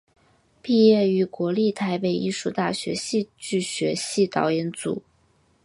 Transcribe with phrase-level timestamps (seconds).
[0.63, 5.03] 毕业于国立台北艺术大学戏剧学系导演组。